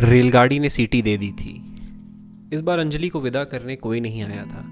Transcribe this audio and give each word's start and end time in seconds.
रेलगाड़ी 0.00 0.58
ने 0.58 0.68
सीटी 0.68 1.02
दे 1.02 1.16
दी 1.16 1.32
थी। 1.32 1.76
इस 2.52 2.60
बार 2.60 2.78
अंजलि 2.78 3.08
को 3.08 3.20
विदा 3.20 3.44
करने 3.44 3.76
कोई 3.76 4.00
नहीं 4.00 4.22
आया 4.22 4.44
था। 4.44 4.64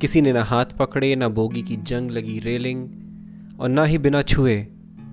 किसी 0.00 0.20
ने 0.20 0.32
ना 0.32 0.44
हाथ 0.44 0.64
पकड़े, 0.64 1.16
ना 1.16 1.28
बोगी 1.28 1.62
की 1.62 1.76
जंग 1.76 2.10
लगी 2.10 2.38
रेलिंग, 2.38 2.88
और 3.60 3.68
ना 3.68 3.84
ही 3.84 3.98
बिना 3.98 4.22
छुए 4.22 4.66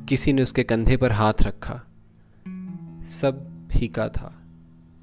किसी 0.09 0.33
ने 0.33 0.41
उसके 0.41 0.63
कंधे 0.63 0.97
पर 0.97 1.11
हाथ 1.11 1.33
रखा। 1.41 1.81
सब 3.05 3.67
फीका 3.71 4.09
था। 4.09 4.41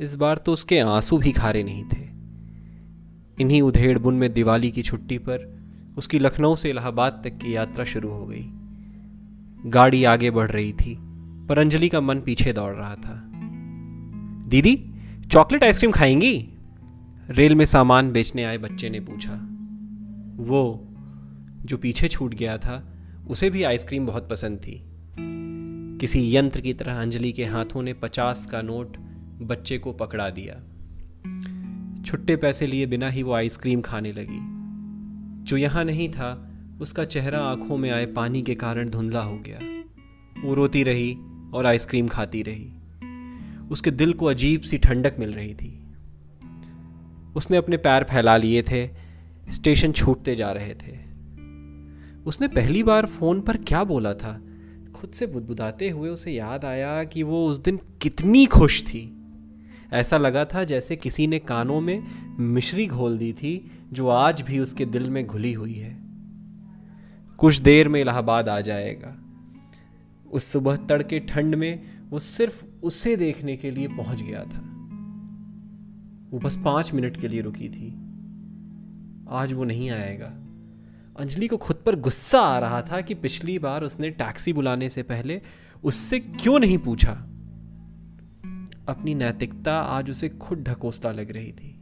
इस 0.00 0.14
बार 0.14 0.38
तो 0.38 0.52
उसके 0.52 0.78
आँसू 0.78 1.19
भी 1.19 1.33
खारे 1.33 1.62
नहीं 1.62 1.84
थे। 1.84 2.09
इन्हीं 3.41 3.62
उधेड़ 3.62 3.98
बुन 3.98 4.15
में 4.15 4.33
दिवाली 4.33 4.70
की 4.70 4.83
छुट्टी 4.83 5.19
पर 5.19 5.59
उसकी 5.98 6.19
लखनऊ 6.19 6.56
से 6.56 6.70
इलाहाबाद 6.70 7.20
तक 7.24 7.30
की 7.30 7.56
यात्रा 7.56 7.84
शुरू 7.84 8.10
हो 8.10 8.27
गई। 8.27 8.45
गाड़ी 9.70 10.05
आगे 10.05 10.30
बढ़ 10.30 10.51
रही 10.51 10.73
थी, 10.73 10.98
पर 11.46 11.59
अंजलि 11.59 11.88
का 11.88 12.01
मन 12.01 12.20
पीछे 12.20 12.52
दौड़ 12.52 12.74
रहा 12.74 12.95
था। 12.95 13.24
दीदी, 14.48 14.91
चॉकलेट 15.30 15.65
आइसक्रीम 15.65 15.93
खाएँगी? 15.93 16.48
रेल 17.30 17.55
में 17.55 17.65
सामान 17.65 18.12
बेचने 18.12 18.45
आए 18.45 18.59
बच्चे 18.59 18.91
ने 18.91 19.01
पूछा। 19.01 19.34
वो, 20.45 20.89
जो 21.65 21.77
पीछे 21.77 22.09
छूट 22.09 22.34
गया 22.34 22.59
था, 22.59 22.95
उसे 23.29 23.51
भी 23.51 23.62
आइसक्रीम 23.62 24.06
बहुत 24.06 24.30
पसंद 24.30 24.59
थी। 24.59 24.83
किसी 25.98 26.37
यंत्र 26.37 26.61
की 26.61 26.73
तरह 26.73 27.01
अंजलि 27.01 27.33
के 27.33 27.45
हाथों 27.45 27.83
ने 27.83 27.92
पचास 27.92 28.47
का 28.47 28.62
नोट 28.62 28.97
बच्चे 29.41 29.79
को 29.79 29.92
पकड़ा 29.92 30.30
दिया। 30.30 30.55
छुट्टे 32.03 32.37
पैसे 32.37 32.67
लिए 32.67 32.87
बिना 32.87 33.09
ही 33.09 33.23
वो 33.23 33.33
आइसक्रीम 33.33 33.80
खाने 33.80 34.12
लगी। 34.12 34.39
जो 35.45 35.56
यहाँ 35.56 35.84
नहीं 35.84 36.09
था, 36.09 36.51
उसका 36.80 37.05
चेहरा 37.05 37.39
आँखों 37.39 37.77
में 37.77 37.91
आए 37.91 38.06
पानी 38.06 38.42
के 38.42 38.55
कारण 38.55 38.89
धुंधला 38.89 39.23
हो 39.23 39.39
गया। 39.39 39.59
वो 40.42 40.55
रोती 40.55 40.83
रही 40.83 41.17
और 41.55 41.67
आइसक्रीम 41.67 42.09
खाती 42.09 42.42
रही। 42.42 42.72
उसके 43.70 43.91
दिल 43.91 44.12
को 44.12 44.27
अजीब 44.27 44.61
सी 44.61 44.78
ठंडक 44.78 45.16
मिल 45.19 45.33
रही 45.33 45.55
थी। 45.55 45.84
उसने 47.36 47.56
अपने 47.56 47.77
पैर 47.77 48.05
फैला 48.05 48.36
लिए 48.36 48.62
थे, 48.62 48.91
स्टेशन 49.50 49.92
छूटते 49.92 50.34
जा 50.34 50.52
रहे 50.52 50.75
थे। 50.75 51.08
उसने 52.27 52.48
पहली 52.48 52.83
बार 52.83 53.06
फ़ोन 53.06 53.41
पर 53.41 53.56
क्या 53.56 53.84
बोला 53.84 54.14
था? 54.14 54.42
खुद 54.94 55.10
से 55.10 55.27
बुदबुदाते 55.27 55.91
हुए 55.91 56.08
उसे 56.08 56.33
याद 56.33 56.64
आया 56.64 57.05
कि 57.05 57.22
वो 57.22 57.47
उस 57.47 57.58
दिन 57.58 57.80
कितनी 58.02 58.47
खुश 58.47 58.83
थी। 58.83 59.14
ऐसा 59.92 60.19
लगा 60.19 60.44
था 60.44 60.64
जैसे 60.64 60.97
किसी 60.97 61.27
ने 61.27 61.38
कानों 61.38 61.80
में 61.80 62.03
मिश्री 62.38 62.86
घोल 62.86 63.19
दी 63.19 63.32
थी, 63.32 63.70
जो 63.92 64.08
आज 64.08 64.42
भी 64.42 64.58
उसके 64.58 64.84
दिल 64.84 65.10
में 65.10 65.27
घुली 65.27 65.53
हुई 65.53 65.75
है। 65.75 65.98
कुछ 67.38 67.58
देर 67.58 67.88
में 67.88 68.00
इलाहाबाद 68.00 68.48
आ 68.48 68.60
जाएगा। 68.60 69.16
उस 70.30 70.44
सुबह 70.44 70.77
तड़के 70.77 71.20
ठंड 71.20 71.55
में 71.55 71.82
वो 72.11 72.19
सिर्फ़ 72.19 72.64
उसे 72.83 73.17
देखने 73.17 73.56
के 73.56 73.70
लिए 73.70 73.89
पहुँच 73.89 74.23
गया 74.23 74.45
था। 74.45 74.59
वो 76.31 76.39
बस 76.39 76.59
पाँच 76.65 76.95
मिनट 76.95 77.17
के 77.17 77.28
लिए 77.28 77.41
रुकी 77.41 77.69
थी। 77.69 77.89
आज 79.28 79.53
वो 79.53 79.65
नहीं 79.65 79.91
आएगा। 79.91 80.27
अंजलि 81.20 81.48
को 81.48 81.56
खुद 81.56 81.77
पर 81.87 81.97
गुस्सा 81.97 82.41
आ 82.41 82.59
रहा 82.59 82.83
था 82.83 83.00
कि 83.00 83.15
पिछली 83.15 83.59
बार 83.59 83.83
उसने 83.83 84.11
टैक्सी 84.11 84.53
बुलाने 84.53 84.89
से 84.89 85.03
पहले 85.03 85.42
उससे 85.84 86.20
क्यों 86.20 86.61
नहीं 86.61 86.78
पूछा। 86.78 87.12
अपनी 88.89 89.15
नैतिकता 89.15 89.81
आज 89.81 90.11
उसे 90.11 90.28
खुद 90.28 90.59
ढकोसला 90.59 91.12
लग 91.12 91.31
रही 91.31 91.53
थी। 91.53 91.75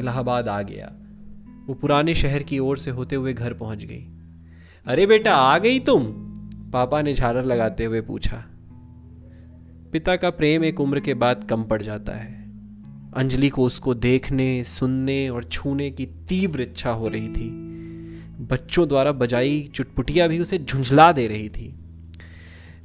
इलाहाबाद 0.00 0.48
आ 0.48 0.62
गया। 0.62 0.92
वो 1.66 1.74
पुराने 1.74 2.14
शहर 2.14 2.42
की 2.42 2.58
ओर 2.58 2.78
से 2.78 2.90
होते 2.90 3.16
हुए 3.16 3.32
घर 3.32 3.54
पहुँच 3.54 3.84
गई। 3.84 4.06
अरे 4.86 5.06
बेटा, 5.06 5.36
आ 5.36 5.58
गई 5.58 5.80
तुम? 5.80 6.04
पापा 6.70 7.02
ने 7.02 7.14
झालर 7.14 7.44
लगाते 7.44 7.84
हुए 7.84 8.00
पूछा। 8.00 8.49
पिता 9.92 10.16
का 10.16 10.30
प्रेम 10.30 10.64
एक 10.64 10.80
उम्र 10.80 11.00
के 11.00 11.14
बाद 11.14 11.44
कम 11.44 11.64
पड़ 11.64 11.82
जाता 11.82 12.12
है। 12.12 12.50
अंजलि 13.14 13.48
को 13.48 13.64
उसको 13.64 13.94
देखने, 13.94 14.64
सुनने 14.64 15.28
और 15.28 15.44
छूने 15.44 15.90
की 15.90 16.06
तीव्र 16.06 16.62
इच्छा 16.62 16.90
हो 16.90 17.08
रही 17.08 17.28
थी। 17.28 17.50
बच्चों 18.50 18.88
द्वारा 18.88 19.12
बजाई 19.12 19.70
चुटपुटिया 19.74 20.26
भी 20.26 20.38
उसे 20.38 20.58
झुंझला 20.58 21.12
दे 21.12 21.26
रही 21.28 21.48
थी। 21.48 21.74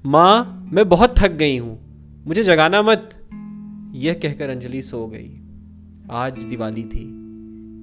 माँ, 0.05 0.69
मैं 0.73 0.89
बहुत 0.89 1.15
थक 1.19 1.31
गई 1.31 1.57
हूँ। 1.57 1.79
मुझे 2.27 2.43
जगाना 2.43 2.81
मत। 2.81 3.27
यह 3.95 4.13
कहकर 4.13 4.49
अंजलि 4.49 4.81
सो 4.81 5.07
गई। 5.07 5.41
आज 6.11 6.45
दिवाली 6.45 6.83
थी, 6.83 7.05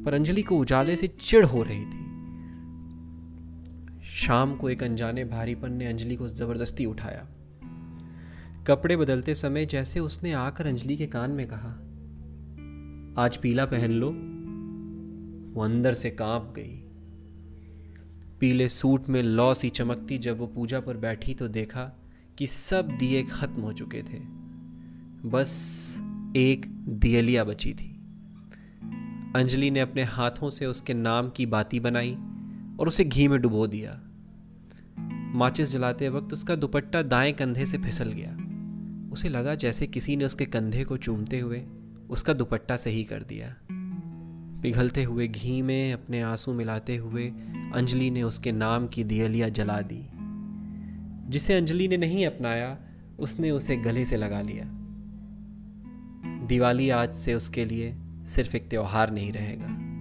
पर 0.05 0.15
अंजलि 0.15 0.43
को 0.43 0.59
उजाले 0.59 0.97
से 0.97 1.07
चिढ़ 1.07 1.45
हो 1.45 1.63
रही 1.63 1.85
थी। 1.85 2.03
शाम 4.05 4.55
को 4.55 4.71
एक 4.71 4.83
अनजाने 4.83 5.25
भारीपन 5.25 5.73
ने 5.73 5.87
अंजलि 5.87 6.17
को 6.17 6.29
ज़बरदस्ती 6.29 6.87
उठाया। 6.87 7.27
कपड़े 8.67 8.97
बदलते 8.97 9.35
समय 9.35 9.67
जैसे 9.67 10.01
उसने 10.01 10.33
आकर 10.33 10.67
अंजलि 10.67 10.97
के 10.97 11.07
कान 11.07 11.31
में 11.31 11.47
कहा, 11.49 11.69
आज 13.25 13.37
पीला 13.37 13.65
पहन 13.65 13.91
लो। 13.91 14.11
वो 15.55 15.65
अंदर 15.65 15.95
से 15.95 16.11
काँप 16.11 16.55
गई। 16.57 16.79
पीले 18.41 18.69
सूट 18.69 19.09
में 19.09 19.23
लौ 19.23 19.55
सी 19.55 19.69
चमकती 19.69 20.19
जब 20.19 20.39
वो 20.39 20.47
पूजा 20.47 20.81
पर 20.81 20.97
बैठी 20.97 21.35
तो 21.35 21.49
देखा 21.49 21.85
कि 22.39 22.47
सब 22.47 22.89
दिए 22.89 23.23
खत्म 23.23 23.63
हो 23.63 23.73
चुके 23.73 24.03
थे। 24.03 24.19
बस 25.29 25.95
एक 26.37 26.67
दियलिया 26.89 27.45
बची 27.45 27.75
थी। 27.75 27.97
अंजलि 29.37 29.71
ने 29.71 29.81
अपने 29.81 30.03
हाथों 30.03 30.51
से 30.51 30.67
उसके 30.67 30.95
नाम 30.95 31.31
की 31.31 31.47
बाती 31.47 31.81
बनाई 31.81 32.15
और 32.81 32.89
उसे 32.89 33.05
घी 33.05 33.29
में 33.29 33.41
डुबो 33.41 33.67
दिया। 33.67 34.01
माचिस 35.35 35.73
जलाते 35.73 36.09
वक्त 36.09 36.33
उसका 36.33 36.57
दुपट्टा 36.57 37.03
दाएँ 37.03 37.33
कंधे 37.33 37.67
से 37.67 37.79
फिसल 37.79 38.13
गया। 38.13 38.39
उसे 39.13 39.29
लगा 39.29 39.55
जैसे 39.55 39.87
किसी 39.87 40.17
ने 40.17 40.25
उसके 40.25 40.45
कंधे 40.45 40.85
को 40.85 40.97
चूमते 40.97 41.39
हुए 41.39 41.65
उसका 42.11 42.33
दुपट्टा 42.33 42.77
सही 42.77 43.05
कर 43.05 43.23
दिया। 43.23 43.57
पिघलते 44.63 45.05
हुए 45.05 45.29
घी 45.29 45.63
में 45.63 45.93
अपने 45.93 46.21
आँसू 46.21 46.53
मिलाते 46.53 46.97
हुए 46.97 47.27
अंजलि 47.75 48.11
ने 48.11 48.23
उसके 48.23 48.53
नाम 48.53 48.87
की 48.87 49.05
दियलिया 49.05 49.49
जला 49.49 49.81
दी। 49.81 50.09
जिसे 51.31 51.55
अंजलि 51.55 51.89
ने 51.89 51.97
नहीं 51.97 52.27
अपनाया, 52.27 52.79
उसने 53.19 53.51
उसे 53.51 53.77
गले 53.77 54.05
से 54.05 54.17
लगा 54.17 54.41
लिया। 54.41 54.65
दिवाली 56.47 56.91
आज 56.91 57.15
से 57.15 57.35
उसके 57.35 57.65
लिए 57.65 57.97
सिर्फ़ 58.27 58.57
एक 58.57 58.71
त्यौहार 58.71 59.11
नहीं 59.11 59.33
रहेगा। 59.33 59.92